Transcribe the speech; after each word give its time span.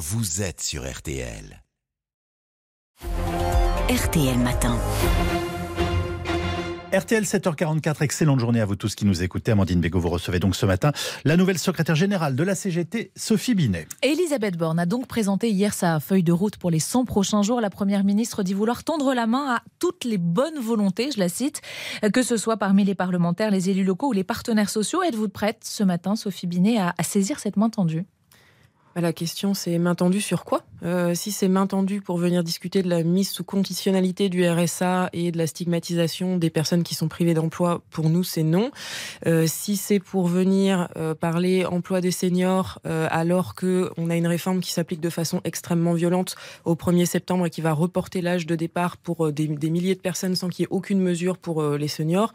vous 0.00 0.40
êtes 0.40 0.62
sur 0.62 0.90
RTL. 0.90 1.62
RTL 3.90 4.38
Matin. 4.38 4.78
RTL 6.90 7.24
7h44, 7.24 8.02
excellente 8.02 8.40
journée 8.40 8.62
à 8.62 8.64
vous 8.64 8.76
tous 8.76 8.94
qui 8.94 9.04
nous 9.04 9.22
écoutez. 9.22 9.52
Amandine 9.52 9.82
Bégaud, 9.82 10.00
vous 10.00 10.08
recevez 10.08 10.38
donc 10.38 10.56
ce 10.56 10.64
matin 10.64 10.92
la 11.26 11.36
nouvelle 11.36 11.58
secrétaire 11.58 11.96
générale 11.96 12.34
de 12.34 12.42
la 12.42 12.54
CGT, 12.54 13.12
Sophie 13.14 13.54
Binet. 13.54 13.86
Elisabeth 14.02 14.56
Borne 14.56 14.78
a 14.78 14.86
donc 14.86 15.06
présenté 15.06 15.50
hier 15.50 15.74
sa 15.74 16.00
feuille 16.00 16.22
de 16.22 16.32
route 16.32 16.56
pour 16.56 16.70
les 16.70 16.80
100 16.80 17.04
prochains 17.04 17.42
jours. 17.42 17.60
La 17.60 17.68
Première 17.68 18.02
ministre 18.02 18.42
dit 18.42 18.54
vouloir 18.54 18.84
tendre 18.84 19.12
la 19.12 19.26
main 19.26 19.56
à 19.56 19.62
toutes 19.80 20.04
les 20.04 20.16
bonnes 20.16 20.60
volontés, 20.60 21.10
je 21.12 21.18
la 21.18 21.28
cite, 21.28 21.60
que 22.14 22.22
ce 22.22 22.38
soit 22.38 22.56
parmi 22.56 22.84
les 22.84 22.94
parlementaires, 22.94 23.50
les 23.50 23.68
élus 23.68 23.84
locaux 23.84 24.08
ou 24.08 24.12
les 24.12 24.24
partenaires 24.24 24.70
sociaux. 24.70 25.02
Êtes-vous 25.02 25.28
prête 25.28 25.58
ce 25.62 25.84
matin, 25.84 26.16
Sophie 26.16 26.46
Binet, 26.46 26.78
à, 26.78 26.94
saisir 27.02 27.38
cette 27.38 27.58
main 27.58 27.68
tendue? 27.68 28.06
La 28.96 29.12
question, 29.12 29.54
c'est 29.54 29.78
main 29.78 29.94
tendue 29.94 30.20
sur 30.20 30.44
quoi? 30.44 30.62
Euh, 30.82 31.14
Si 31.14 31.30
c'est 31.30 31.48
main 31.48 31.66
tendue 31.66 32.00
pour 32.00 32.18
venir 32.18 32.42
discuter 32.42 32.82
de 32.82 32.88
la 32.88 33.04
mise 33.04 33.30
sous 33.30 33.44
conditionnalité 33.44 34.28
du 34.28 34.48
RSA 34.48 35.10
et 35.12 35.30
de 35.30 35.38
la 35.38 35.46
stigmatisation 35.46 36.36
des 36.36 36.50
personnes 36.50 36.82
qui 36.82 36.96
sont 36.96 37.06
privées 37.06 37.34
d'emploi, 37.34 37.82
pour 37.90 38.10
nous, 38.10 38.24
c'est 38.24 38.42
non. 38.42 38.70
Euh, 39.26 39.44
si 39.46 39.76
c'est 39.76 40.00
pour 40.00 40.26
venir 40.26 40.88
euh, 40.96 41.14
parler 41.14 41.64
emploi 41.64 42.00
des 42.00 42.10
seniors, 42.10 42.80
alors 42.84 43.54
que 43.54 43.90
on 43.96 44.10
a 44.10 44.16
une 44.16 44.26
réforme 44.26 44.60
qui 44.60 44.72
s'applique 44.72 45.00
de 45.00 45.10
façon 45.10 45.40
extrêmement 45.44 45.92
violente 45.92 46.34
au 46.64 46.74
1er 46.74 47.06
septembre 47.06 47.46
et 47.46 47.50
qui 47.50 47.60
va 47.60 47.72
reporter 47.72 48.20
l'âge 48.20 48.46
de 48.46 48.56
départ 48.56 48.96
pour 48.96 49.32
des, 49.32 49.48
milliers 49.48 49.94
de 49.94 50.00
personnes 50.00 50.34
sans 50.34 50.48
qu'il 50.48 50.62
y 50.62 50.64
ait 50.64 50.68
aucune 50.70 51.00
mesure 51.00 51.38
pour 51.38 51.62
les 51.62 51.88
seniors, 51.88 52.32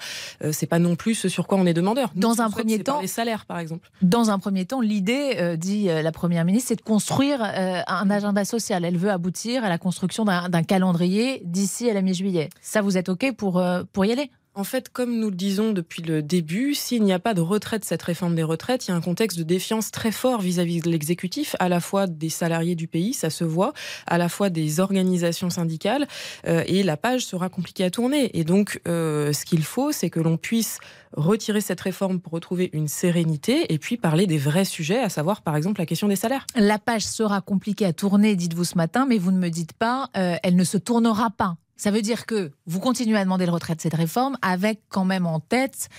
c'est 0.51 0.67
pas 0.67 0.79
non 0.79 0.95
plus 0.95 1.15
ce 1.15 1.29
sur 1.29 1.47
quoi 1.47 1.57
on 1.57 1.65
est 1.65 1.73
demandeur. 1.73 2.11
Dans 2.15 2.41
un 2.41 2.49
premier 2.49 2.79
temps, 2.79 3.01
les 3.01 3.07
salaires, 3.07 3.45
par 3.45 3.59
exemple. 3.59 3.89
Dans 4.01 4.29
un 4.29 4.39
premier 4.39 4.65
temps, 4.65 4.81
l'idée, 4.81 5.57
dit 5.57 5.85
la 5.85 6.11
première 6.11 6.44
ministre, 6.45 6.69
c'est 6.69 6.75
de 6.75 6.81
construire 6.81 7.41
euh, 7.41 7.81
un 7.87 8.09
agenda 8.09 8.45
social. 8.45 8.85
Elle 8.85 8.97
veut 8.97 9.11
aboutir 9.11 9.63
à 9.63 9.69
la 9.69 9.77
construction 9.77 10.25
d'un 10.25 10.63
calendrier 10.63 11.41
d'ici 11.43 11.89
à 11.89 11.93
la 11.93 12.01
mi-juillet. 12.01 12.49
Ça, 12.61 12.81
vous 12.81 12.97
êtes 12.97 13.09
OK 13.09 13.35
pour, 13.35 13.59
euh, 13.59 13.83
pour 13.91 14.05
y 14.05 14.11
aller? 14.11 14.29
En 14.55 14.63
fait, 14.63 14.89
comme 14.89 15.19
nous 15.19 15.29
le 15.29 15.35
disons 15.35 15.73
depuis 15.73 16.01
le 16.01 16.21
début, 16.21 16.73
s'il 16.73 17.03
n'y 17.03 17.11
a 17.11 17.19
pas 17.19 17.33
de 17.33 17.41
retrait 17.41 17.77
de 17.77 17.83
cette 17.83 18.01
réforme 18.01 18.35
des 18.35 18.43
retraites, 18.43 18.87
il 18.87 18.91
y 18.91 18.93
a 18.93 18.97
un 18.97 19.01
contexte 19.01 19.37
de 19.37 19.43
défiance 19.43 19.91
très 19.91 20.11
fort 20.11 20.39
vis-à-vis 20.39 20.79
de 20.79 20.89
l'exécutif, 20.89 21.55
à 21.59 21.67
la 21.67 21.81
fois 21.81 22.07
des 22.07 22.29
salariés 22.29 22.75
du 22.75 22.87
pays, 22.87 23.13
ça 23.13 23.29
se 23.29 23.43
voit, 23.43 23.73
à 24.07 24.17
la 24.17 24.29
fois 24.29 24.49
des 24.49 24.79
organisations 24.79 25.49
syndicales, 25.49 26.07
euh, 26.47 26.63
et 26.67 26.83
la 26.83 26.95
page 26.95 27.25
sera 27.25 27.49
compliquée 27.49 27.83
à 27.83 27.89
tourner. 27.89 28.37
Et 28.37 28.45
donc, 28.45 28.79
euh, 28.87 29.33
ce 29.33 29.43
qu'il 29.43 29.63
faut, 29.63 29.91
c'est 29.91 30.09
que 30.09 30.21
l'on 30.21 30.37
puisse 30.37 30.79
retirer 31.17 31.59
cette 31.59 31.81
réforme 31.81 32.21
pour 32.21 32.31
retrouver 32.31 32.69
une 32.71 32.87
sérénité 32.87 33.73
et 33.73 33.77
puis 33.77 33.97
parler 33.97 34.25
des 34.25 34.37
vrais 34.37 34.65
sujets, 34.65 34.99
à 34.99 35.09
savoir 35.09 35.41
par 35.41 35.55
exemple 35.57 35.79
la 35.81 35.85
question 35.85 36.07
des 36.07 36.15
salaires. 36.15 36.45
La 36.55 36.79
page 36.79 37.05
sera 37.05 37.41
compliquée 37.41 37.85
à 37.85 37.93
tourner, 37.93 38.35
dites-vous 38.35 38.63
ce 38.63 38.77
matin, 38.77 39.05
mais 39.07 39.17
vous 39.17 39.31
ne 39.31 39.39
me 39.39 39.49
dites 39.49 39.73
pas, 39.73 40.09
euh, 40.15 40.35
elle 40.43 40.55
ne 40.55 40.63
se 40.63 40.77
tournera 40.77 41.29
pas. 41.29 41.57
Ça 41.77 41.91
veut 41.91 42.01
dire 42.01 42.25
que 42.25 42.51
vous 42.65 42.79
continuez 42.79 43.17
à 43.17 43.23
demander 43.23 43.45
le 43.45 43.51
retrait 43.51 43.75
de 43.75 43.81
cette 43.81 43.93
réforme 43.93 44.37
avec 44.41 44.79
quand 44.89 45.05
même 45.05 45.25
en 45.25 45.39
tête 45.39 45.89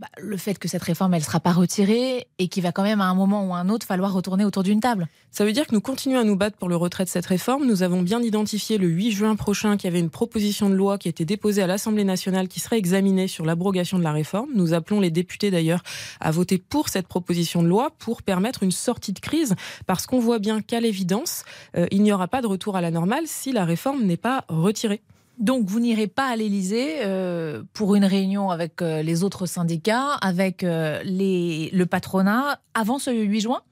bah, 0.00 0.08
le 0.18 0.38
fait 0.38 0.58
que 0.58 0.66
cette 0.66 0.82
réforme, 0.82 1.12
elle 1.12 1.20
ne 1.20 1.24
sera 1.26 1.40
pas 1.40 1.52
retirée 1.52 2.26
et 2.38 2.48
qu'il 2.48 2.62
va 2.62 2.72
quand 2.72 2.82
même 2.82 3.02
à 3.02 3.04
un 3.04 3.14
moment 3.14 3.46
ou 3.46 3.54
à 3.54 3.58
un 3.58 3.68
autre 3.68 3.86
falloir 3.86 4.14
retourner 4.14 4.46
autour 4.46 4.62
d'une 4.62 4.80
table. 4.80 5.08
Ça 5.30 5.44
veut 5.44 5.52
dire 5.52 5.66
que 5.66 5.74
nous 5.74 5.82
continuons 5.82 6.18
à 6.18 6.24
nous 6.24 6.36
battre 6.36 6.56
pour 6.56 6.70
le 6.70 6.76
retrait 6.76 7.04
de 7.04 7.10
cette 7.10 7.26
réforme. 7.26 7.66
Nous 7.66 7.82
avons 7.82 8.00
bien 8.00 8.22
identifié 8.22 8.78
le 8.78 8.88
8 8.88 9.10
juin 9.12 9.36
prochain 9.36 9.76
qu'il 9.76 9.88
y 9.88 9.92
avait 9.92 10.00
une 10.00 10.08
proposition 10.08 10.70
de 10.70 10.74
loi 10.74 10.96
qui 10.96 11.10
était 11.10 11.26
déposée 11.26 11.60
à 11.60 11.66
l'Assemblée 11.66 12.04
nationale 12.04 12.48
qui 12.48 12.60
serait 12.60 12.78
examinée 12.78 13.28
sur 13.28 13.44
l'abrogation 13.44 13.98
de 13.98 14.02
la 14.02 14.12
réforme. 14.12 14.48
Nous 14.54 14.72
appelons 14.72 15.00
les 15.00 15.10
députés 15.10 15.50
d'ailleurs 15.50 15.82
à 16.18 16.30
voter 16.30 16.56
pour 16.56 16.88
cette 16.88 17.06
proposition 17.06 17.62
de 17.62 17.68
loi 17.68 17.90
pour 17.98 18.22
permettre 18.22 18.62
une 18.62 18.72
sortie 18.72 19.12
de 19.12 19.20
crise 19.20 19.54
parce 19.86 20.06
qu'on 20.06 20.18
voit 20.18 20.38
bien 20.38 20.62
qu'à 20.62 20.80
l'évidence, 20.80 21.44
euh, 21.76 21.86
il 21.90 22.02
n'y 22.02 22.10
aura 22.10 22.26
pas 22.26 22.40
de 22.40 22.46
retour 22.46 22.74
à 22.74 22.80
la 22.80 22.90
normale 22.90 23.24
si 23.26 23.52
la 23.52 23.66
réforme 23.66 24.02
n'est 24.04 24.16
pas 24.16 24.46
retirée. 24.48 25.02
Donc 25.40 25.64
vous 25.66 25.80
n'irez 25.80 26.06
pas 26.06 26.26
à 26.26 26.36
l'Élysée 26.36 26.98
euh, 27.00 27.62
pour 27.72 27.94
une 27.94 28.04
réunion 28.04 28.50
avec 28.50 28.82
euh, 28.82 29.00
les 29.00 29.24
autres 29.24 29.46
syndicats, 29.46 30.12
avec 30.20 30.62
euh, 30.62 31.00
les, 31.02 31.70
le 31.72 31.86
patronat, 31.86 32.60
avant 32.74 32.98
ce 32.98 33.10
8 33.10 33.40
juin 33.40 33.62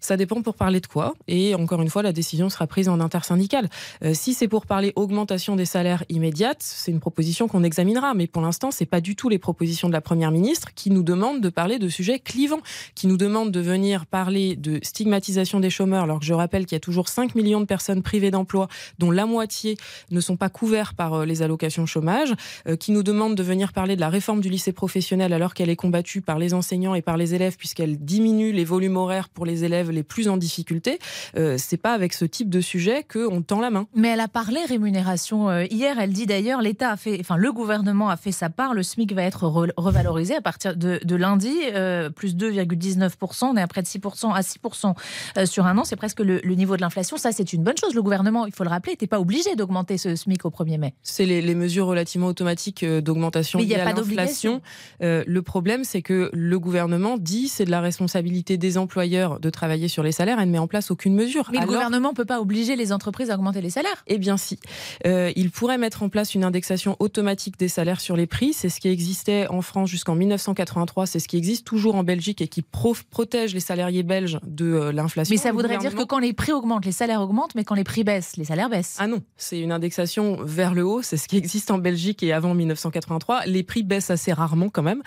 ça 0.00 0.16
dépend 0.16 0.42
pour 0.42 0.54
parler 0.54 0.80
de 0.80 0.86
quoi. 0.86 1.14
Et 1.26 1.54
encore 1.54 1.82
une 1.82 1.90
fois, 1.90 2.02
la 2.02 2.12
décision 2.12 2.48
sera 2.48 2.66
prise 2.66 2.88
en 2.88 3.00
intersyndical. 3.00 3.68
Euh, 4.04 4.14
si 4.14 4.34
c'est 4.34 4.48
pour 4.48 4.66
parler 4.66 4.92
augmentation 4.96 5.56
des 5.56 5.64
salaires 5.64 6.04
immédiates, 6.08 6.60
c'est 6.60 6.90
une 6.90 7.00
proposition 7.00 7.48
qu'on 7.48 7.64
examinera. 7.64 8.14
Mais 8.14 8.26
pour 8.26 8.42
l'instant, 8.42 8.70
c'est 8.70 8.86
pas 8.86 9.00
du 9.00 9.16
tout 9.16 9.28
les 9.28 9.38
propositions 9.38 9.88
de 9.88 9.92
la 9.92 10.00
première 10.00 10.30
ministre 10.30 10.74
qui 10.74 10.90
nous 10.90 11.02
demandent 11.02 11.40
de 11.40 11.48
parler 11.48 11.78
de 11.78 11.88
sujets 11.88 12.18
clivants, 12.18 12.60
qui 12.94 13.06
nous 13.06 13.16
demandent 13.16 13.50
de 13.50 13.60
venir 13.60 14.06
parler 14.06 14.56
de 14.56 14.78
stigmatisation 14.82 15.60
des 15.60 15.70
chômeurs, 15.70 16.04
alors 16.04 16.20
que 16.20 16.26
je 16.26 16.34
rappelle 16.34 16.66
qu'il 16.66 16.76
y 16.76 16.76
a 16.76 16.80
toujours 16.80 17.08
5 17.08 17.34
millions 17.34 17.60
de 17.60 17.66
personnes 17.66 18.02
privées 18.02 18.30
d'emploi, 18.30 18.68
dont 18.98 19.10
la 19.10 19.26
moitié 19.26 19.76
ne 20.10 20.20
sont 20.20 20.36
pas 20.36 20.48
couverts 20.48 20.94
par 20.94 21.14
euh, 21.14 21.24
les 21.24 21.42
allocations 21.42 21.86
chômage, 21.86 22.34
euh, 22.68 22.76
qui 22.76 22.92
nous 22.92 23.02
demandent 23.02 23.34
de 23.34 23.42
venir 23.42 23.72
parler 23.72 23.96
de 23.96 24.00
la 24.00 24.08
réforme 24.08 24.40
du 24.40 24.48
lycée 24.48 24.72
professionnel 24.72 25.32
alors 25.32 25.54
qu'elle 25.54 25.70
est 25.70 25.76
combattue 25.76 26.20
par 26.20 26.38
les 26.38 26.54
enseignants 26.54 26.94
et 26.94 27.02
par 27.02 27.16
les 27.16 27.34
élèves 27.34 27.56
puisqu'elle 27.56 27.98
diminue 27.98 28.52
les 28.52 28.64
volumes 28.64 28.96
horaires 28.96 29.28
pour 29.28 29.46
les 29.46 29.64
élèves 29.64 29.87
les 29.92 30.02
plus 30.02 30.28
en 30.28 30.36
difficulté. 30.36 30.98
Euh, 31.36 31.56
c'est 31.58 31.76
pas 31.76 31.92
avec 31.92 32.12
ce 32.12 32.24
type 32.24 32.50
de 32.50 32.60
sujet 32.60 33.04
qu'on 33.10 33.42
tend 33.42 33.60
la 33.60 33.70
main. 33.70 33.86
Mais 33.94 34.08
elle 34.08 34.20
a 34.20 34.28
parlé 34.28 34.60
rémunération 34.64 35.48
euh, 35.48 35.64
hier. 35.64 35.98
Elle 35.98 36.12
dit 36.12 36.26
d'ailleurs 36.26 36.62
l'État 36.62 36.90
a 36.90 36.96
fait, 36.96 37.18
enfin 37.20 37.36
le 37.36 37.52
gouvernement 37.52 38.10
a 38.10 38.16
fait 38.16 38.32
sa 38.32 38.50
part. 38.50 38.74
Le 38.74 38.82
SMIC 38.82 39.12
va 39.14 39.22
être 39.22 39.44
revalorisé 39.76 40.34
à 40.34 40.40
partir 40.40 40.76
de, 40.76 41.14
lundi, 41.14 41.54
euh, 41.72 42.10
plus 42.10 42.36
2,19%. 42.36 43.46
On 43.46 43.56
est 43.56 43.62
à 43.62 43.66
près 43.66 43.82
de 43.82 43.86
6% 43.86 44.32
à 44.32 44.40
6% 44.40 45.46
sur 45.46 45.66
un 45.66 45.78
an. 45.78 45.84
C'est 45.84 45.96
presque 45.96 46.20
le, 46.20 46.40
niveau 46.58 46.76
de 46.76 46.80
l'inflation. 46.80 47.16
Ça, 47.16 47.30
c'est 47.30 47.52
une 47.52 47.62
bonne 47.62 47.76
chose. 47.76 47.94
Le 47.94 48.02
gouvernement, 48.02 48.46
il 48.46 48.52
faut 48.52 48.64
le 48.64 48.70
rappeler, 48.70 48.92
n'était 48.92 49.06
pas 49.06 49.20
obligé 49.20 49.54
d'augmenter 49.54 49.96
ce 49.96 50.16
SMIC 50.16 50.44
au 50.44 50.50
1er 50.50 50.78
mai. 50.78 50.94
C'est 51.02 51.24
les, 51.24 51.54
mesures 51.54 51.86
relativement 51.86 52.26
automatiques 52.28 52.84
d'augmentation 52.84 53.58
liées 53.58 53.74
à 53.74 53.92
l'inflation. 53.92 54.60
le 55.00 55.40
problème, 55.40 55.84
c'est 55.84 56.02
que 56.02 56.30
le 56.32 56.58
gouvernement 56.58 57.16
dit 57.18 57.48
c'est 57.48 57.64
de 57.64 57.70
la 57.70 57.80
responsabilité 57.80 58.56
des 58.56 58.78
employeurs 58.78 59.40
de 59.40 59.50
travailler 59.50 59.77
sur 59.86 60.02
les 60.02 60.10
salaires, 60.10 60.40
elle 60.40 60.48
ne 60.48 60.52
met 60.52 60.58
en 60.58 60.66
place 60.66 60.90
aucune 60.90 61.14
mesure. 61.14 61.48
Mais 61.52 61.60
le 61.60 61.66
gouvernement 61.66 62.10
ne 62.10 62.14
peut 62.14 62.24
pas 62.24 62.40
obliger 62.40 62.74
les 62.74 62.92
entreprises 62.92 63.30
à 63.30 63.36
augmenter 63.36 63.60
les 63.60 63.70
salaires 63.70 64.02
Eh 64.08 64.18
bien 64.18 64.36
si. 64.36 64.58
Euh, 65.06 65.30
il 65.36 65.52
pourrait 65.52 65.78
mettre 65.78 66.02
en 66.02 66.08
place 66.08 66.34
une 66.34 66.42
indexation 66.42 66.96
automatique 66.98 67.58
des 67.58 67.68
salaires 67.68 68.00
sur 68.00 68.16
les 68.16 68.26
prix. 68.26 68.52
C'est 68.52 68.68
ce 68.68 68.80
qui 68.80 68.88
existait 68.88 69.46
en 69.48 69.62
France 69.62 69.88
jusqu'en 69.88 70.16
1983. 70.16 71.06
C'est 71.06 71.20
ce 71.20 71.28
qui 71.28 71.36
existe 71.36 71.66
toujours 71.66 71.94
en 71.94 72.02
Belgique 72.02 72.40
et 72.40 72.48
qui 72.48 72.62
protège 72.62 73.54
les 73.54 73.60
salariés 73.60 74.02
belges 74.02 74.40
de 74.44 74.64
euh, 74.64 74.92
l'inflation. 74.92 75.32
Mais 75.32 75.40
ça 75.40 75.52
voudrait 75.52 75.78
dire 75.78 75.94
que 75.94 76.02
quand 76.02 76.18
les 76.18 76.32
prix 76.32 76.52
augmentent, 76.52 76.86
les 76.86 76.92
salaires 76.92 77.20
augmentent, 77.20 77.54
mais 77.54 77.64
quand 77.64 77.74
les 77.74 77.84
prix 77.84 78.02
baissent, 78.02 78.36
les 78.36 78.44
salaires 78.44 78.70
baissent. 78.70 78.96
Ah 78.98 79.06
non, 79.06 79.22
c'est 79.36 79.60
une 79.60 79.72
indexation 79.72 80.38
vers 80.42 80.74
le 80.74 80.84
haut. 80.84 81.02
C'est 81.02 81.16
ce 81.16 81.28
qui 81.28 81.36
existe 81.36 81.70
en 81.70 81.78
Belgique 81.78 82.22
et 82.22 82.32
avant 82.32 82.54
1983. 82.54 83.46
Les 83.46 83.62
prix 83.62 83.82
baissent 83.82 84.10
assez 84.10 84.32
rarement 84.32 84.70
quand 84.70 84.82
même. 84.82 85.02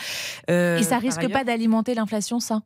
Euh, 0.50 0.78
et 0.78 0.84
ça 0.84 0.98
risque 0.98 1.30
pas 1.32 1.44
d'alimenter 1.44 1.96
l'inflation, 1.96 2.40
ça? 2.40 2.62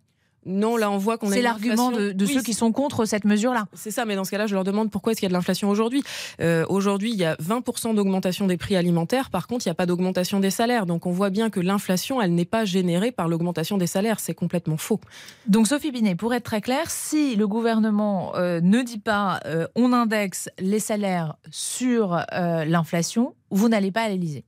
Non, 0.46 0.78
là 0.78 0.92
on 0.92 0.98
voit 0.98 1.18
qu'on 1.18 1.30
C'est 1.30 1.42
l'argument 1.42 1.92
de, 1.92 2.26
ceux 2.26 2.42
qui 2.42 2.54
sont 2.54 2.72
contre 2.72 3.06
cette 3.06 3.26
mesure-là. 3.26 3.66
C'est 3.74 3.92
ça, 3.92 4.06
mais 4.06 4.16
dans 4.16 4.24
ce 4.24 4.32
cas-là, 4.32 4.48
je 4.48 4.54
leur 4.54 4.64
demande 4.64 4.92
pourquoi 4.92 5.12
est-ce 5.12 5.20
qu'il 5.20 5.28
y 5.28 5.30
a 5.30 5.34
de 5.34 5.34
l'inflation 5.34 5.70
aujourd'hui. 5.70 6.04
Euh, 6.40 6.66
aujourd'hui, 6.70 7.12
il 7.12 7.18
y 7.18 7.26
a 7.26 7.36
20% 7.36 7.96
d'augmentation 7.96 8.48
des 8.48 8.58
prix 8.58 8.76
alimentaires. 8.76 9.30
Par 9.30 9.48
contre, 9.48 9.66
il 9.66 9.70
n'y 9.70 9.72
a 9.72 9.76
pas 9.76 9.86
d'augmentation 9.86 10.40
des 10.40 10.52
salaires. 10.52 10.86
Donc 10.86 11.06
on 11.06 11.12
voit 11.12 11.30
bien 11.30 11.50
que 11.50 11.60
l'inflation, 11.60 12.22
elle 12.22 12.34
n'est 12.34 12.46
pas 12.46 12.66
générée 12.66 13.12
par 13.12 13.28
l'augmentation 13.28 13.78
des 13.78 13.88
salaires. 13.88 14.20
C'est 14.20 14.34
complètement 14.34 14.78
faux. 14.78 15.00
Donc 15.48 15.68
Sophie 15.68 15.92
Binet, 15.92 16.16
pour 16.16 16.34
être 16.34 16.44
très 16.44 16.62
clair, 16.62 16.90
si 16.90 17.36
le 17.36 17.48
gouvernement 17.48 18.36
euh, 18.36 18.62
ne 18.62 18.82
dit 18.82 19.00
pas 19.00 19.40
euh, 19.46 19.68
on 19.76 19.94
indexe 19.94 20.50
les 20.60 20.80
salaires 20.80 21.36
sur 21.50 22.24
l'inflation, 22.32 23.34
vous 23.50 23.70
n'allez 23.70 23.92
pas 23.92 24.04
à 24.04 24.10
l'Élysée. 24.10 24.44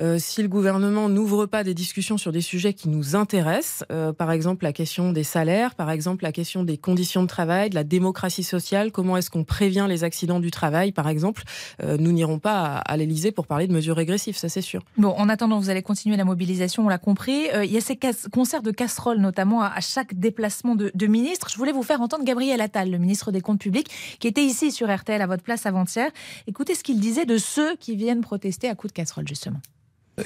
Euh, 0.00 0.18
si 0.18 0.42
le 0.42 0.48
gouvernement 0.48 1.08
n'ouvre 1.08 1.46
pas 1.46 1.64
des 1.64 1.74
discussions 1.74 2.16
sur 2.16 2.32
des 2.32 2.40
sujets 2.40 2.72
qui 2.72 2.88
nous 2.88 3.14
intéressent, 3.14 3.84
euh, 3.92 4.12
par 4.12 4.32
exemple 4.32 4.64
la 4.64 4.72
question 4.72 5.12
des 5.12 5.24
salaires, 5.24 5.74
par 5.74 5.90
exemple 5.90 6.24
la 6.24 6.32
question 6.32 6.64
des 6.64 6.78
conditions 6.78 7.22
de 7.22 7.26
travail, 7.26 7.70
de 7.70 7.74
la 7.74 7.84
démocratie 7.84 8.42
sociale, 8.42 8.90
comment 8.90 9.16
est-ce 9.16 9.30
qu'on 9.30 9.44
prévient 9.44 9.86
les 9.88 10.04
accidents 10.04 10.40
du 10.40 10.50
travail, 10.50 10.92
par 10.92 11.08
exemple, 11.08 11.42
euh, 11.82 11.96
nous 11.98 12.12
n'irons 12.12 12.38
pas 12.38 12.76
à, 12.76 12.96
l'Elysée 12.96 13.32
pour 13.32 13.46
parler 13.46 13.66
de 13.66 13.72
mesures 13.72 13.96
régressives, 13.96 14.36
ça 14.36 14.48
c'est 14.48 14.62
sûr. 14.62 14.82
Bon, 14.96 15.10
en 15.10 15.28
attendant, 15.28 15.58
vous 15.58 15.70
allez 15.70 15.82
continuer 15.82 16.16
la 16.16 16.24
mobilisation, 16.24 16.86
on 16.86 16.88
l'a 16.88 16.98
compris. 16.98 17.48
il 17.62 17.70
y 17.70 17.76
a 17.76 17.80
ces 17.80 17.98
concerts 18.32 18.62
de 18.62 18.70
casseroles, 18.70 19.18
notamment 19.18 19.62
à, 19.62 19.80
chaque 19.80 20.14
déplacement 20.14 20.74
de, 20.74 20.90
de 20.94 21.06
ministre. 21.06 21.48
Je 21.50 21.56
voulais 21.56 21.72
vous 21.72 21.82
faire 21.82 22.00
entendre 22.00 22.24
Gabriel 22.24 22.60
Attal, 22.60 22.90
le 22.90 22.98
ministre 22.98 23.32
des 23.32 23.40
Comptes 23.40 23.60
publics, 23.60 23.88
qui 24.20 24.28
était 24.28 24.44
ici 24.44 24.70
sur 24.70 24.94
RTL 24.94 25.20
à 25.20 25.26
votre 25.26 25.42
place 25.42 25.66
avant-hier. 25.66 26.10
Écoutez 26.46 26.74
ce 26.74 26.82
qu'il 26.82 27.00
disait 27.00 27.26
de 27.26 27.36
ceux 27.36 27.76
qui 27.76 27.96
viennent 27.96 28.20
protester 28.20 28.68
à 28.68 28.74
coups 28.74 28.92
de 28.92 28.96
casserole, 28.96 29.26
justement. 29.28 29.60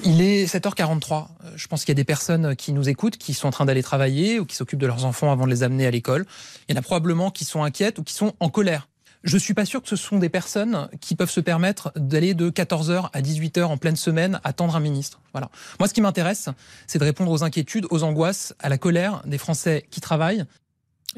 Il 0.05 0.21
est 0.21 0.47
7h43. 0.47 1.29
Je 1.55 1.67
pense 1.69 1.85
qu'il 1.85 1.91
y 1.91 1.93
a 1.93 1.95
des 1.95 2.05
personnes 2.05 2.57
qui 2.57 2.73
nous 2.73 2.89
écoutent, 2.89 3.17
qui 3.17 3.35
sont 3.35 3.49
en 3.49 3.53
train 3.53 3.65
d'aller 3.65 3.83
travailler 3.83 4.41
ou 4.41 4.45
qui 4.45 4.57
s'occupent 4.57 4.81
de 4.81 4.87
leurs 4.87 5.05
enfants 5.05 5.31
avant 5.31 5.47
de 5.47 5.51
les 5.51 5.63
amener 5.63 5.87
à 5.87 5.91
l'école. 5.91 6.27
Il 6.69 6.75
y 6.75 6.77
en 6.77 6.81
a 6.81 6.83
probablement 6.83 7.31
qui 7.31 7.45
sont 7.45 7.63
inquiètes 7.63 7.99
ou 7.99 8.03
qui 8.03 8.15
sont 8.15 8.35
en 8.41 8.49
colère. 8.49 8.89
Je 9.23 9.39
suis 9.39 9.55
pas 9.55 9.65
sûr 9.65 9.83
que 9.83 9.89
ce 9.89 9.97
sont 9.97 10.19
des 10.19 10.29
personnes 10.29 10.89
qui 11.01 11.17
peuvent 11.17 11.31
se 11.31 11.41
permettre 11.41 11.93
d'aller 11.97 12.35
de 12.35 12.51
14h 12.51 13.11
à 13.13 13.23
18h 13.23 13.65
en 13.65 13.77
pleine 13.77 13.97
semaine 13.97 14.41
attendre 14.45 14.77
un 14.77 14.81
ministre. 14.81 15.21
Voilà. 15.33 15.51
Moi, 15.81 15.89
ce 15.89 15.95
qui 15.95 16.01
m'intéresse, 16.01 16.49
c'est 16.87 16.99
de 16.99 17.05
répondre 17.05 17.33
aux 17.33 17.43
inquiétudes, 17.43 17.87
aux 17.91 18.05
angoisses, 18.05 18.55
à 18.61 18.69
la 18.69 18.79
colère 18.79 19.23
des 19.25 19.39
Français 19.39 19.87
qui 19.91 20.01
travaillent 20.01 20.45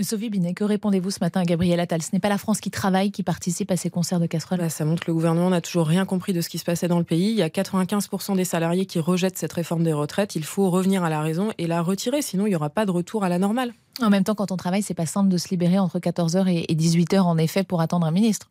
Sophie 0.04 0.30
Binet, 0.30 0.54
que 0.54 0.64
répondez-vous 0.64 1.10
ce 1.10 1.18
matin 1.20 1.40
à 1.40 1.44
Gabriel 1.44 1.80
Attal? 1.80 2.02
Ce 2.02 2.10
n'est 2.12 2.20
pas 2.20 2.28
la 2.28 2.38
France 2.38 2.60
qui 2.60 2.70
travaille, 2.70 3.10
qui 3.10 3.22
participe 3.22 3.70
à 3.70 3.76
ces 3.76 3.90
concerts 3.90 4.20
de 4.20 4.26
casseroles? 4.26 4.58
Bah, 4.58 4.68
Ça 4.68 4.84
montre 4.84 5.02
que 5.02 5.10
le 5.10 5.14
gouvernement 5.14 5.50
n'a 5.50 5.60
toujours 5.60 5.86
rien 5.86 6.04
compris 6.04 6.32
de 6.32 6.40
ce 6.40 6.48
qui 6.48 6.58
se 6.58 6.64
passait 6.64 6.88
dans 6.88 6.98
le 6.98 7.04
pays. 7.04 7.30
Il 7.30 7.36
y 7.36 7.42
a 7.42 7.48
95% 7.48 8.36
des 8.36 8.44
salariés 8.44 8.86
qui 8.86 9.00
rejettent 9.00 9.38
cette 9.38 9.52
réforme 9.52 9.82
des 9.82 9.92
retraites. 9.92 10.36
Il 10.36 10.44
faut 10.44 10.70
revenir 10.70 11.02
à 11.02 11.10
la 11.10 11.20
raison 11.20 11.50
et 11.58 11.66
la 11.66 11.82
retirer, 11.82 12.22
sinon 12.22 12.46
il 12.46 12.50
n'y 12.50 12.56
aura 12.56 12.70
pas 12.70 12.86
de 12.86 12.90
retour 12.90 13.24
à 13.24 13.28
la 13.28 13.38
normale. 13.38 13.72
En 14.00 14.10
même 14.10 14.22
temps, 14.22 14.34
quand 14.34 14.52
on 14.52 14.56
travaille, 14.56 14.82
c'est 14.82 14.94
pas 14.94 15.06
simple 15.06 15.28
de 15.28 15.36
se 15.36 15.48
libérer 15.48 15.78
entre 15.78 15.98
14h 15.98 16.46
et 16.48 16.74
18h, 16.74 17.20
en 17.20 17.36
effet, 17.36 17.64
pour 17.64 17.80
attendre 17.80 18.06
un 18.06 18.12
ministre. 18.12 18.48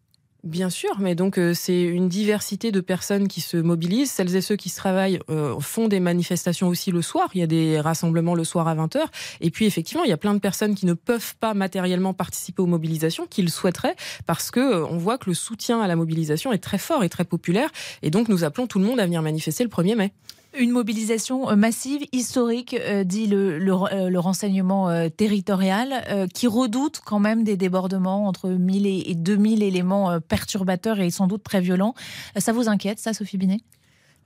Bien 0.47 0.69
sûr, 0.69 0.91
mais 0.99 1.13
donc 1.13 1.37
euh, 1.37 1.53
c'est 1.53 1.83
une 1.83 2.07
diversité 2.07 2.71
de 2.71 2.79
personnes 2.79 3.27
qui 3.27 3.41
se 3.41 3.57
mobilisent. 3.57 4.11
Celles 4.11 4.33
et 4.33 4.39
ceux 4.39 4.55
qui 4.55 4.69
se 4.69 4.77
travaillent 4.77 5.19
euh, 5.29 5.59
font 5.59 5.89
des 5.89 5.99
manifestations 5.99 6.69
aussi 6.69 6.89
le 6.89 7.01
soir. 7.01 7.27
Il 7.33 7.41
y 7.41 7.43
a 7.43 7.47
des 7.47 7.81
rassemblements 7.81 8.33
le 8.33 8.45
soir 8.45 8.65
à 8.69 8.73
20h. 8.73 9.07
Et 9.41 9.51
puis 9.51 9.65
effectivement, 9.65 10.05
il 10.05 10.09
y 10.09 10.13
a 10.13 10.17
plein 10.17 10.33
de 10.33 10.39
personnes 10.39 10.73
qui 10.73 10.85
ne 10.85 10.93
peuvent 10.93 11.35
pas 11.41 11.53
matériellement 11.53 12.13
participer 12.13 12.61
aux 12.61 12.65
mobilisations, 12.65 13.27
qui 13.29 13.41
le 13.41 13.49
souhaiteraient, 13.49 13.97
parce 14.25 14.49
que 14.49 14.61
euh, 14.61 14.87
on 14.89 14.95
voit 14.95 15.17
que 15.17 15.29
le 15.29 15.33
soutien 15.33 15.81
à 15.81 15.87
la 15.87 15.97
mobilisation 15.97 16.53
est 16.53 16.59
très 16.59 16.77
fort 16.77 17.03
et 17.03 17.09
très 17.09 17.25
populaire. 17.25 17.69
Et 18.01 18.09
donc 18.09 18.29
nous 18.29 18.45
appelons 18.45 18.67
tout 18.67 18.79
le 18.79 18.85
monde 18.85 19.01
à 19.01 19.05
venir 19.05 19.21
manifester 19.21 19.65
le 19.65 19.69
1er 19.69 19.95
mai. 19.97 20.13
Une 20.59 20.71
mobilisation 20.71 21.55
massive, 21.55 22.01
historique, 22.11 22.75
dit 23.05 23.27
le, 23.27 23.59
le, 23.59 24.19
renseignement 24.19 25.09
territorial, 25.09 26.27
qui 26.33 26.47
redoute 26.47 27.01
quand 27.05 27.19
même 27.19 27.43
des 27.43 27.57
débordements 27.57 28.27
entre 28.27 28.49
1000 28.49 28.87
et 28.87 29.15
2000 29.15 29.61
éléments 29.63 30.19
perturbateur 30.19 30.99
et 30.99 31.09
sans 31.09 31.27
doute 31.27 31.43
très 31.43 31.61
violent. 31.61 31.93
Ça 32.37 32.53
vous 32.53 32.69
inquiète, 32.69 32.99
ça, 32.99 33.13
Sophie 33.13 33.37
Binet? 33.37 33.59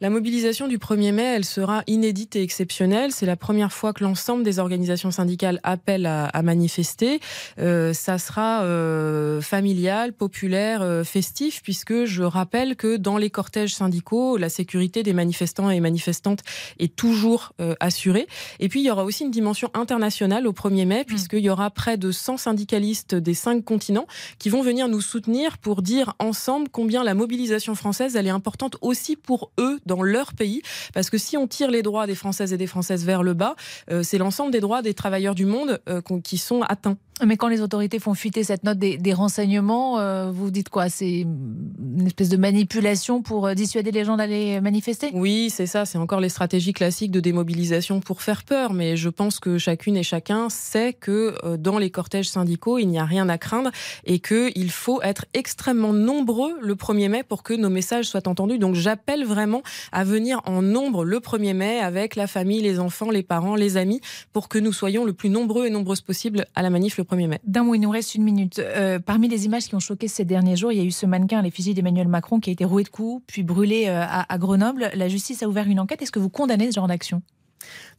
La 0.01 0.09
mobilisation 0.09 0.68
du 0.68 0.80
1er 0.80 1.12
mai, 1.12 1.36
elle 1.36 1.45
sera 1.45 1.83
inédite 1.86 2.36
et 2.36 2.42
exceptionnelle. 2.42 3.12
C'est 3.12 3.27
la 3.27 3.36
première 3.36 3.71
fois 3.71 3.94
que 3.94 4.03
l'ensemble 4.03 4.44
des 4.44 4.57
organisations 4.57 5.12
syndicales 5.12 5.59
appellent 5.62 6.07
à, 6.07 6.42
manifester. 6.42 7.19
Euh, 7.59 7.94
ça 7.94 8.18
sera 8.18 8.63
euh, 8.63 9.42
familial, 9.42 10.12
populaire, 10.13 10.81
euh, 10.81 11.03
festif, 11.03 11.62
puisque 11.62 12.06
je 12.06 12.24
rappelle 12.24 12.75
que 12.75 12.98
dans 12.98 13.18
les 13.18 13.30
cortèges 13.30 13.75
syndicaux, 13.75 14.38
la 14.38 14.50
sécurité 14.50 15.03
des 15.03 15.13
manifestants 15.13 15.69
et 15.69 15.80
manifestantes 15.80 16.39
est 16.80 16.95
toujours 16.95 17.54
assurée. 17.80 18.25
Et 18.59 18.69
puis, 18.69 18.81
il 18.81 18.86
y 18.88 18.92
aura 18.92 19.04
aussi 19.04 19.24
une 19.24 19.30
dimension 19.30 19.69
internationale 19.75 20.47
au 20.47 20.51
1er 20.51 20.88
mai, 20.88 21.01
hmm. 21.01 21.06
puisqu'il 21.06 21.42
y 21.42 21.50
aura 21.51 21.69
près 21.69 21.97
de 21.97 22.12
100 22.12 22.38
syndicalistes 22.38 23.13
des 23.13 23.36
cinq 23.36 23.63
continents 23.63 24.07
qui 24.39 24.50
vont 24.50 24.63
venir 24.63 24.88
nous 24.88 25.01
soutenir 25.01 25.59
pour 25.59 25.83
dire 25.83 26.15
ensemble 26.18 26.69
combien 26.71 27.04
la 27.04 27.13
mobilisation 27.13 27.75
française, 27.75 28.15
elle 28.15 28.25
est 28.25 28.31
importante 28.31 28.77
aussi 28.81 29.15
pour 29.15 29.51
eux 29.59 29.80
dans 29.91 30.03
leur 30.03 30.33
pays. 30.33 30.61
Parce 30.93 31.09
que 31.09 31.17
si 31.17 31.35
on 31.35 31.47
tire 31.47 31.69
les 31.69 31.83
droits 31.83 32.07
des 32.07 32.15
Françaises 32.15 32.53
et 32.53 32.57
des 32.57 32.67
Françaises 32.67 33.03
vers 33.05 33.23
le 33.23 33.33
bas, 33.33 33.55
euh, 33.91 34.03
c'est 34.03 34.17
l'ensemble 34.17 34.51
des 34.51 34.61
droits 34.61 34.81
des 34.81 34.93
travailleurs 34.93 35.35
du 35.35 35.45
monde 35.45 35.81
euh, 35.89 36.01
qui 36.23 36.38
sont 36.38 36.61
atteints. 36.61 36.97
Mais 37.25 37.38
quand 37.38 37.47
les 37.47 37.62
autorités 37.62 38.00
font 38.00 38.13
fuiter 38.13 38.44
cette 38.44 38.63
note 38.63 38.79
des, 38.79 39.13
renseignements, 39.13 40.00
euh, 40.00 40.31
vous 40.31 40.50
dites 40.50 40.69
quoi? 40.69 40.89
C'est 40.89 41.21
une 41.21 42.07
espèce 42.07 42.29
de 42.29 42.38
manipulation 42.38 43.21
pour 43.21 43.45
euh, 43.45 43.53
dissuader 43.53 43.91
les 43.91 44.06
gens 44.06 44.18
d'aller 44.18 44.59
manifester? 44.62 45.12
Oui, 45.13 45.50
c'est 45.51 45.68
ça. 45.68 45.85
C'est 45.85 45.97
encore 45.97 46.19
les 46.19 46.29
stratégies 46.29 46.73
classiques 46.73 47.12
de 47.12 47.19
démobilisation 47.19 48.00
pour 48.00 48.21
faire 48.21 48.44
peur. 48.44 48.73
Mais 48.73 48.97
je 48.97 49.09
pense 49.09 49.39
que 49.39 49.57
chacune 49.57 49.97
et 49.97 50.03
chacun 50.03 50.50
sait 50.50 50.94
que 50.94 51.35
euh, 51.44 51.57
dans 51.57 51.77
les 51.77 51.91
cortèges 51.91 52.29
syndicaux, 52.29 52.79
il 52.79 52.88
n'y 52.88 52.97
a 52.97 53.06
rien 53.06 53.29
à 53.29 53.38
craindre 53.38 53.71
et 54.06 54.19
qu'il 54.19 54.71
faut 54.71 55.01
être 55.01 55.25
extrêmement 55.33 55.94
nombreux 55.94 56.53
le 56.62 56.75
1er 56.75 57.09
mai 57.09 57.23
pour 57.23 57.44
que 57.44 57.53
nos 57.53 57.69
messages 57.69 58.06
soient 58.06 58.27
entendus. 58.27 58.57
Donc 58.57 58.75
j'appelle 58.75 59.25
vraiment 59.25 59.62
à 59.91 60.03
venir 60.03 60.41
en 60.45 60.62
nombre 60.62 61.06
le 61.06 61.19
1er 61.19 61.53
mai 61.53 61.79
avec 61.79 62.15
la 62.15 62.27
famille, 62.27 62.62
les 62.62 62.79
enfants, 62.79 63.12
les 63.12 63.23
parents, 63.23 63.56
les 63.56 63.77
amis, 63.77 64.01
pour 64.33 64.50
que 64.50 64.57
nous 64.57 64.73
soyons 64.73 65.06
le 65.06 65.13
plus 65.13 65.29
nombreux 65.29 65.68
et 65.68 65.69
nombreuses 65.69 66.01
possible 66.01 66.45
à 66.56 66.62
la 66.62 66.69
manif 66.69 66.97
le 66.97 67.03
d'un 67.43 67.63
mot, 67.63 67.75
il 67.75 67.79
nous 67.79 67.89
reste 67.89 68.15
une 68.15 68.23
minute. 68.23 68.59
Euh, 68.59 68.99
parmi 68.99 69.27
les 69.27 69.45
images 69.45 69.67
qui 69.67 69.75
ont 69.75 69.79
choqué 69.79 70.07
ces 70.07 70.25
derniers 70.25 70.55
jours, 70.55 70.71
il 70.71 70.77
y 70.77 70.81
a 70.81 70.83
eu 70.83 70.91
ce 70.91 71.05
mannequin 71.05 71.39
à 71.39 71.41
l'effigie 71.41 71.73
d'Emmanuel 71.73 72.07
Macron 72.07 72.39
qui 72.39 72.49
a 72.49 72.53
été 72.53 72.65
roué 72.65 72.83
de 72.83 72.89
coups, 72.89 73.23
puis 73.27 73.43
brûlé 73.43 73.87
euh, 73.87 74.03
à, 74.07 74.37
Grenoble. 74.37 74.89
La 74.93 75.09
justice 75.09 75.43
a 75.43 75.47
ouvert 75.47 75.67
une 75.67 75.79
enquête. 75.79 76.01
Est-ce 76.01 76.11
que 76.11 76.19
vous 76.19 76.29
condamnez 76.29 76.71
ce 76.71 76.75
genre 76.75 76.87
d'action? 76.87 77.21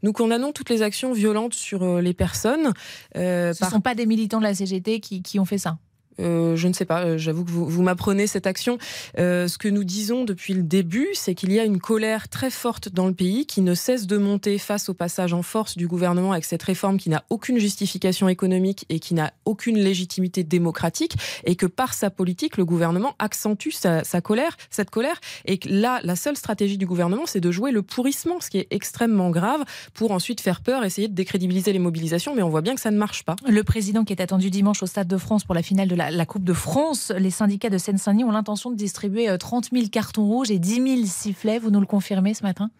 Nous 0.02 0.12
condamnons 0.12 0.52
toutes 0.52 0.70
les 0.70 0.82
actions 0.82 1.12
violentes 1.12 1.54
sur 1.54 1.82
euh, 1.82 2.00
les 2.00 2.14
personnes. 2.14 2.72
ce 3.14 3.48
ne 3.48 3.70
sont 3.70 3.80
pas 3.80 3.94
des 3.94 4.06
militants 4.06 4.38
de 4.38 4.44
la 4.44 4.54
CGT 4.54 5.00
qui 5.00 5.38
ont 5.38 5.44
fait 5.44 5.58
ça? 5.58 5.78
Euh, 6.20 6.56
je 6.56 6.68
ne 6.68 6.72
sais 6.72 6.84
pas, 6.84 7.04
euh, 7.04 7.18
j'avoue 7.18 7.44
que 7.44 7.50
vous, 7.50 7.82
m'apprenez 7.82 8.26
cette 8.26 8.46
action. 8.46 8.78
Euh, 9.18 9.48
ce 9.48 9.58
que 9.58 9.68
nous 9.68 9.84
disons 9.84 10.24
depuis 10.24 10.54
le 10.54 10.62
début, 10.62 11.08
c'est 11.14 11.34
qu'il 11.34 11.52
y 11.52 11.58
a 11.58 11.64
une 11.64 11.78
colère 11.78 12.28
très 12.28 12.50
forte 12.50 12.88
dans 12.90 13.06
le 13.06 13.14
pays 13.14 13.46
qui 13.46 13.60
ne 13.60 13.74
cesse 13.74 14.06
de 14.06 14.16
monter 14.18 14.58
face 14.58 14.88
au 14.88 14.94
passage 14.94 15.32
en 15.32 15.42
force 15.42 15.76
du 15.76 15.88
gouvernement 15.88 16.32
avec 16.32 16.44
cette 16.44 16.62
réforme 16.62 16.98
qui 16.98 17.10
n'a 17.10 17.24
aucune 17.30 17.58
justification 17.58 18.28
économique 18.28 18.84
et 18.88 18.98
qui 18.98 19.14
n'a 19.14 19.32
aucune 19.44 19.78
légitimité 19.78 20.44
démocratique 20.44 21.16
et 21.44 21.56
que 21.56 21.66
par 21.66 21.94
sa 21.94 22.10
politique, 22.10 22.56
le 22.56 22.64
gouvernement 22.64 23.14
accentue 23.18 23.70
sa, 23.70 24.02
colère, 24.20 24.56
cette 24.70 24.90
colère. 24.90 25.20
Et 25.44 25.58
que 25.58 25.68
là, 25.68 26.00
la 26.02 26.16
seule 26.16 26.36
stratégie 26.36 26.78
du 26.78 26.86
gouvernement, 26.86 27.26
c'est 27.26 27.40
de 27.40 27.50
jouer 27.50 27.72
le 27.72 27.82
pourrissement, 27.82 28.40
ce 28.40 28.50
qui 28.50 28.58
est 28.58 28.66
extrêmement 28.70 29.30
grave 29.30 29.62
pour 29.94 30.12
ensuite 30.12 30.40
faire 30.40 30.60
peur, 30.60 30.84
essayer 30.84 31.08
de 31.08 31.14
décrédibiliser 31.14 31.72
les 31.72 31.78
mobilisations, 31.78 32.34
mais 32.34 32.42
on 32.42 32.50
voit 32.50 32.60
bien 32.60 32.74
que 32.74 32.80
ça 32.80 32.90
ne 32.90 32.98
marche 32.98 33.24
pas. 33.24 33.36
Le 33.48 33.64
président 33.64 34.04
qui 34.04 34.12
est 34.12 34.22
attendu 34.22 34.50
dimanche 34.50 34.82
au 34.82 34.86
Stade 34.86 35.08
de 35.08 35.16
France 35.16 35.44
pour 35.44 35.54
la 35.54 35.62
finale 35.62 35.88
de 35.88 35.94
la 35.94 36.01
la, 36.10 36.26
Coupe 36.26 36.44
de 36.44 36.52
France. 36.52 37.12
Les 37.16 37.30
syndicats 37.30 37.70
de 37.70 37.78
Seine-Saint-Denis 37.78 38.24
ont 38.24 38.32
l'intention 38.32 38.70
de 38.70 38.76
distribuer 38.76 39.36
30 39.38 39.66
euh, 39.66 39.76
000 39.76 39.88
cartons 39.90 40.26
rouges 40.26 40.50
et 40.50 40.58
10 40.58 40.96
000 40.96 41.06
sifflets. 41.06 41.58
Vous 41.58 41.70
nous 41.70 41.80
le 41.80 41.86
confirmez 41.86 42.34
ce 42.34 42.42
matin? 42.42 42.70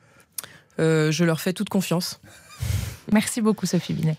Euh, 0.79 1.11
Je 1.11 1.25
leur 1.25 1.41
fais 1.41 1.53
toute 1.53 1.69
confiance. 1.69 2.21
Merci 3.13 3.41
beaucoup, 3.43 3.67
Sophie 3.67 3.95
Binet. 3.95 4.17